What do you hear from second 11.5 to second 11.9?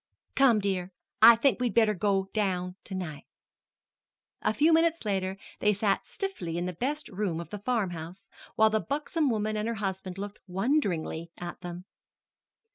them.